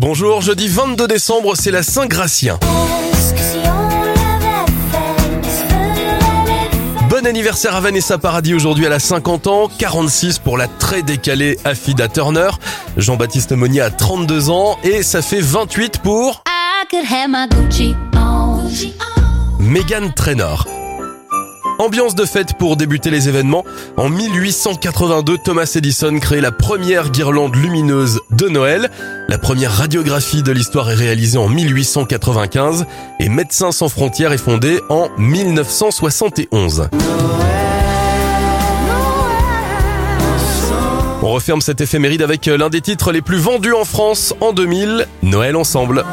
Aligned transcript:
Bonjour, 0.00 0.42
jeudi 0.42 0.68
22 0.68 1.08
décembre, 1.08 1.56
c'est 1.56 1.72
la 1.72 1.82
Saint-Gratien. 1.82 2.60
Bon 7.10 7.26
anniversaire 7.26 7.74
à 7.74 7.80
Vanessa 7.80 8.16
Paradis 8.16 8.54
aujourd'hui, 8.54 8.84
elle 8.84 8.92
a 8.92 9.00
50 9.00 9.48
ans, 9.48 9.68
46 9.76 10.38
pour 10.38 10.56
la 10.56 10.68
très 10.68 11.02
décalée 11.02 11.58
Affida 11.64 12.06
Turner, 12.06 12.50
Jean-Baptiste 12.96 13.50
Monnier 13.50 13.80
a 13.80 13.90
32 13.90 14.50
ans 14.50 14.78
et 14.84 15.02
ça 15.02 15.20
fait 15.20 15.40
28 15.40 15.98
pour 15.98 16.44
Megan 19.58 20.14
Trainor. 20.14 20.77
Ambiance 21.78 22.16
de 22.16 22.24
fête 22.24 22.54
pour 22.58 22.76
débuter 22.76 23.08
les 23.10 23.28
événements. 23.28 23.64
En 23.96 24.08
1882, 24.08 25.38
Thomas 25.38 25.72
Edison 25.76 26.18
crée 26.18 26.40
la 26.40 26.50
première 26.50 27.10
guirlande 27.10 27.54
lumineuse 27.54 28.20
de 28.32 28.48
Noël. 28.48 28.90
La 29.28 29.38
première 29.38 29.72
radiographie 29.72 30.42
de 30.42 30.50
l'histoire 30.50 30.90
est 30.90 30.94
réalisée 30.94 31.38
en 31.38 31.48
1895 31.48 32.84
et 33.20 33.28
Médecins 33.28 33.70
sans 33.70 33.88
frontières 33.88 34.32
est 34.32 34.38
fondé 34.38 34.80
en 34.88 35.08
1971. 35.18 36.88
On 41.22 41.30
referme 41.30 41.60
cette 41.60 41.80
éphéméride 41.80 42.22
avec 42.22 42.46
l'un 42.46 42.70
des 42.70 42.80
titres 42.80 43.12
les 43.12 43.22
plus 43.22 43.38
vendus 43.38 43.72
en 43.74 43.84
France 43.84 44.34
en 44.40 44.52
2000, 44.52 45.06
Noël 45.22 45.54
ensemble. 45.56 46.04